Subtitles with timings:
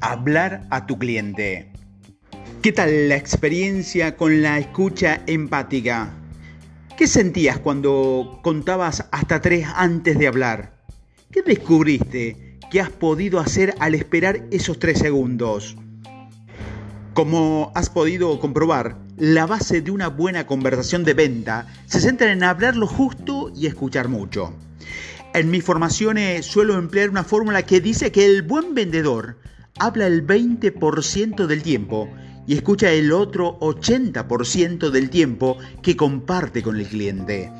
[0.00, 1.72] Hablar a tu cliente.
[2.62, 6.10] ¿Qué tal la experiencia con la escucha empática?
[6.96, 10.84] ¿Qué sentías cuando contabas hasta tres antes de hablar?
[11.32, 15.76] ¿Qué descubriste que has podido hacer al esperar esos tres segundos?
[17.12, 22.44] Como has podido comprobar, la base de una buena conversación de venta se centra en
[22.44, 24.54] hablar lo justo y escuchar mucho.
[25.34, 29.38] En mis formaciones suelo emplear una fórmula que dice que el buen vendedor
[29.78, 32.08] habla el 20% del tiempo
[32.46, 37.50] y escucha el otro 80% del tiempo que comparte con el cliente.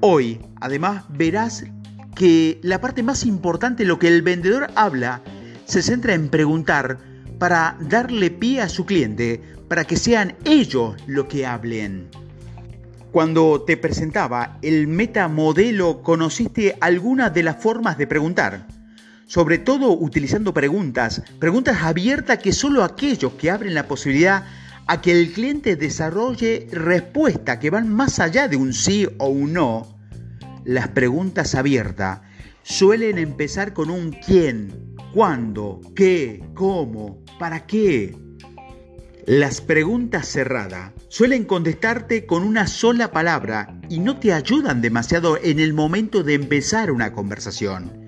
[0.00, 1.64] Hoy, además, verás
[2.14, 5.22] que la parte más importante, lo que el vendedor habla,
[5.64, 6.98] se centra en preguntar
[7.38, 12.08] para darle pie a su cliente, para que sean ellos lo que hablen.
[13.12, 18.66] Cuando te presentaba el metamodelo, conociste algunas de las formas de preguntar,
[19.26, 24.44] sobre todo utilizando preguntas, preguntas abiertas que solo aquellos que abren la posibilidad
[24.86, 29.52] a que el cliente desarrolle respuestas que van más allá de un sí o un
[29.52, 29.98] no.
[30.64, 32.20] Las preguntas abiertas
[32.62, 38.16] suelen empezar con un quién, cuándo, qué, cómo, para qué.
[39.26, 45.58] Las preguntas cerradas suelen contestarte con una sola palabra y no te ayudan demasiado en
[45.58, 48.05] el momento de empezar una conversación.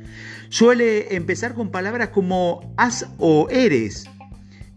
[0.50, 4.04] Suele empezar con palabras como has o eres.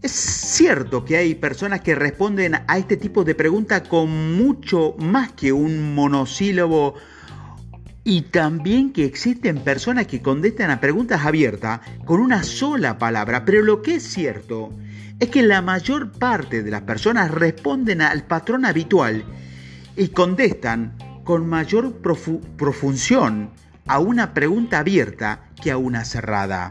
[0.02, 5.32] Es cierto que hay personas que responden a este tipo de preguntas con mucho más
[5.32, 6.94] que un monosílabo
[8.04, 13.62] y también que existen personas que contestan a preguntas abiertas con una sola palabra, pero
[13.62, 14.72] lo que es cierto
[15.20, 19.24] es que la mayor parte de las personas responden al patrón habitual
[19.96, 22.00] y contestan con mayor
[22.56, 23.50] profunción
[23.86, 26.70] a una pregunta abierta que a una cerrada.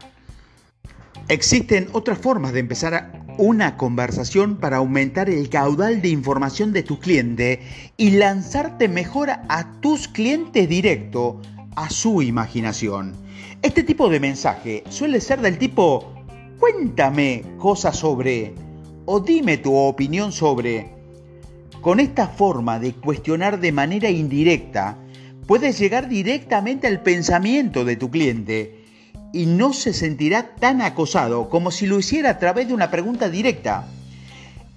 [1.27, 6.99] Existen otras formas de empezar una conversación para aumentar el caudal de información de tu
[6.99, 7.61] cliente
[7.97, 11.41] y lanzarte mejor a tus clientes directo
[11.75, 13.13] a su imaginación.
[13.61, 16.13] Este tipo de mensaje suele ser del tipo,
[16.59, 18.53] cuéntame cosas sobre
[19.05, 20.89] o dime tu opinión sobre.
[21.81, 24.97] Con esta forma de cuestionar de manera indirecta,
[25.47, 28.80] puedes llegar directamente al pensamiento de tu cliente
[29.33, 33.29] y no se sentirá tan acosado como si lo hiciera a través de una pregunta
[33.29, 33.87] directa.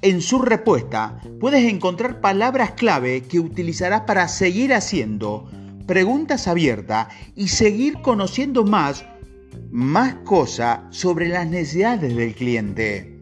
[0.02, 5.48] En su respuesta puedes encontrar palabras clave que utilizarás para seguir haciendo
[5.86, 9.04] preguntas abiertas y seguir conociendo más,
[9.70, 13.18] más cosas sobre las necesidades del cliente.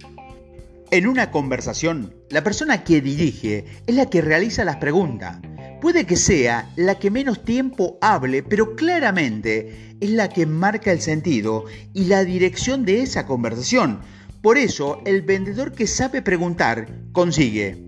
[0.91, 5.39] En una conversación, la persona que dirige es la que realiza las preguntas
[5.83, 11.01] Puede que sea la que menos tiempo hable, pero claramente es la que marca el
[11.01, 13.99] sentido y la dirección de esa conversación.
[14.43, 17.83] Por eso, el vendedor que sabe preguntar consigue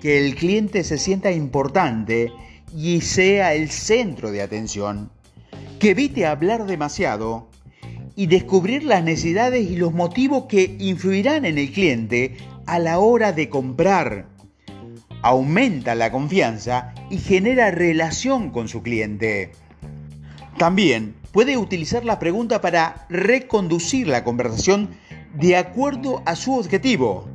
[0.00, 2.32] que el cliente se sienta importante
[2.72, 5.10] y sea el centro de atención,
[5.80, 7.48] que evite hablar demasiado
[8.14, 13.32] y descubrir las necesidades y los motivos que influirán en el cliente a la hora
[13.32, 14.33] de comprar
[15.24, 19.52] aumenta la confianza y genera relación con su cliente.
[20.58, 24.90] También puede utilizar la pregunta para reconducir la conversación
[25.34, 27.26] de acuerdo a su objetivo.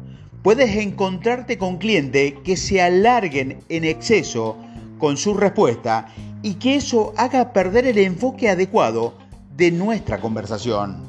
[0.44, 4.56] Puedes encontrarte con clientes que se alarguen en exceso
[5.00, 6.14] con su respuesta
[6.44, 9.18] y que eso haga perder el enfoque adecuado
[9.58, 11.09] de nuestra conversación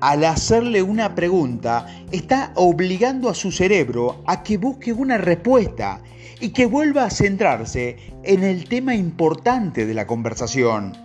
[0.00, 6.00] al hacerle una pregunta, está obligando a su cerebro a que busque una respuesta
[6.40, 10.96] y que vuelva a centrarse en el tema importante de la conversación.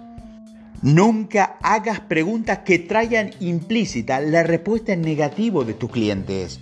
[0.81, 6.59] Nunca hagas preguntas que traigan implícita la respuesta en negativo de tus clientes.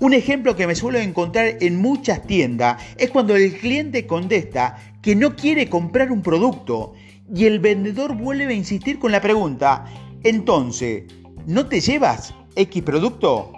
[0.00, 5.14] Un ejemplo que me suelo encontrar en muchas tiendas es cuando el cliente contesta que
[5.16, 6.94] no quiere comprar un producto
[7.34, 9.84] y el vendedor vuelve a insistir con la pregunta,
[10.22, 11.04] entonces,
[11.46, 13.52] ¿No te llevas X producto?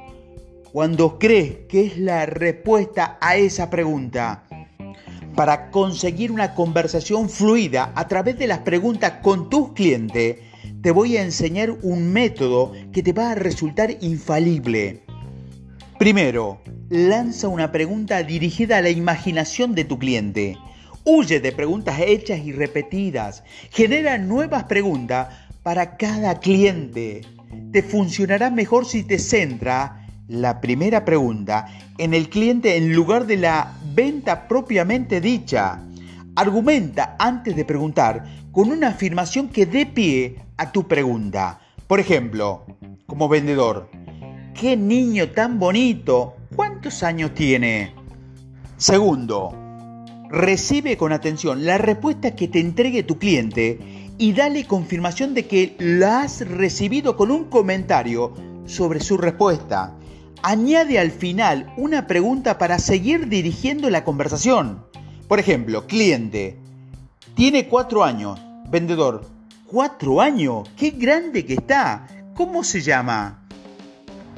[0.72, 4.42] Cuando crees que es la respuesta a esa pregunta.
[5.36, 10.38] Para conseguir una conversación fluida a través de las preguntas con tus clientes,
[10.82, 15.04] te voy a enseñar un método que te va a resultar infalible.
[15.96, 20.58] Primero, lanza una pregunta dirigida a la imaginación de tu cliente.
[21.04, 23.44] Huye de preguntas hechas y repetidas.
[23.70, 25.28] Genera nuevas preguntas
[25.62, 27.20] para cada cliente
[27.72, 31.66] te funcionará mejor si te centra la primera pregunta
[31.98, 35.82] en el cliente en lugar de la venta propiamente dicha.
[36.34, 41.60] Argumenta antes de preguntar con una afirmación que dé pie a tu pregunta.
[41.86, 42.66] Por ejemplo,
[43.06, 43.90] como vendedor,
[44.54, 46.34] qué niño tan bonito.
[46.54, 47.94] ¿Cuántos años tiene?
[48.76, 49.65] Segundo,
[50.30, 53.78] recibe con atención la respuesta que te entregue tu cliente
[54.18, 58.34] y dale confirmación de que la has recibido con un comentario
[58.64, 59.94] sobre su respuesta.
[60.42, 64.84] Añade al final una pregunta para seguir dirigiendo la conversación.
[65.28, 66.58] Por ejemplo, cliente,
[67.34, 68.40] tiene cuatro años,
[68.70, 69.26] vendedor,
[69.66, 73.42] cuatro años, qué grande que está, ¿cómo se llama?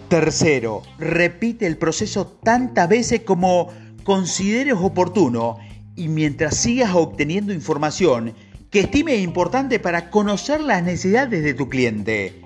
[0.08, 3.68] Tercero, repite el proceso tantas veces como
[4.04, 5.58] consideres oportuno
[5.98, 8.32] y mientras sigas obteniendo información
[8.70, 12.40] que estime importante para conocer las necesidades de tu cliente.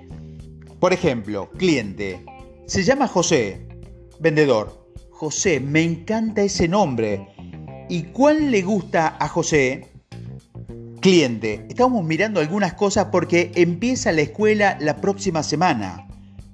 [0.79, 2.25] Por ejemplo, cliente,
[2.65, 3.67] se llama José,
[4.19, 4.89] vendedor.
[5.11, 7.27] José, me encanta ese nombre.
[7.89, 9.87] ¿Y cuál le gusta a José?
[10.99, 16.07] Cliente, estamos mirando algunas cosas porque empieza la escuela la próxima semana.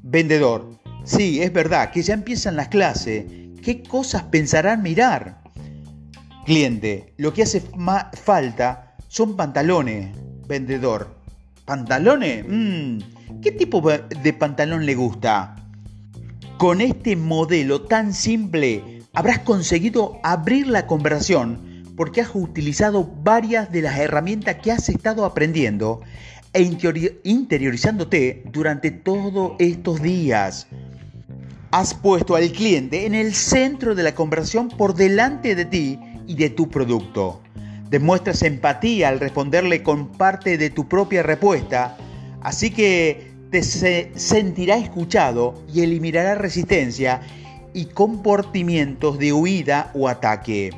[0.04, 0.69] Vendedor,
[1.06, 3.24] sí, es verdad que ya empiezan las clases.
[3.63, 5.39] ¿Qué cosas pensarán mirar?
[6.50, 7.62] Cliente, lo que hace
[8.24, 10.10] falta son pantalones.
[10.48, 11.16] Vendedor,
[11.63, 12.44] ¿pantalones?
[12.50, 15.56] Mm, ¿Qué tipo de pantalón le gusta?
[16.57, 23.84] Con este modelo tan simple habrás conseguido abrir la conversación porque has utilizado varias de
[23.84, 26.02] las herramientas que has estado aprendiendo
[26.54, 26.63] e
[27.25, 30.66] interiorizándote durante todos estos días.
[31.69, 36.00] Has puesto al cliente en el centro de la conversación por delante de ti
[36.30, 37.42] y de tu producto.
[37.90, 41.98] Demuestras empatía al responderle con parte de tu propia respuesta,
[42.42, 47.22] así que te sentirá escuchado y eliminará resistencia
[47.74, 50.70] y comportamientos de huida o ataque.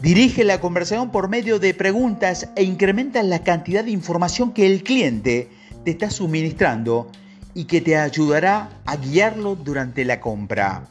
[0.00, 4.82] Dirige la conversación por medio de preguntas e incrementa la cantidad de información que el
[4.82, 5.50] cliente
[5.84, 7.10] te está suministrando
[7.52, 10.88] y que te ayudará a guiarlo durante la compra.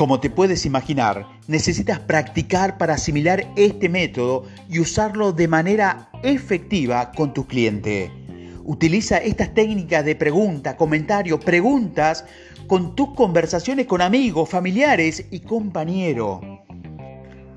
[0.00, 7.12] Como te puedes imaginar, necesitas practicar para asimilar este método y usarlo de manera efectiva
[7.12, 8.10] con tu cliente.
[8.64, 12.24] Utiliza estas técnicas de pregunta, comentario, preguntas
[12.66, 16.40] con tus conversaciones con amigos, familiares y compañeros.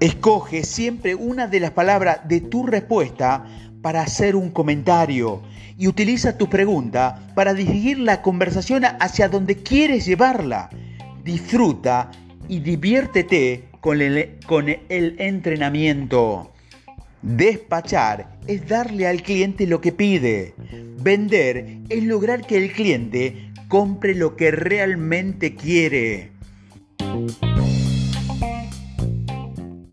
[0.01, 3.45] Escoge siempre una de las palabras de tu respuesta
[3.81, 5.41] para hacer un comentario
[5.77, 10.69] y utiliza tu pregunta para dirigir la conversación hacia donde quieres llevarla.
[11.23, 12.11] Disfruta
[12.53, 16.51] y diviértete con el, con el entrenamiento.
[17.23, 20.53] Despachar es darle al cliente lo que pide.
[21.01, 26.29] Vender es lograr que el cliente compre lo que realmente quiere.